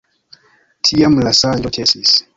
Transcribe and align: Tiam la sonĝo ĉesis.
Tiam 0.89 1.19
la 1.27 1.35
sonĝo 1.43 1.73
ĉesis. 1.79 2.17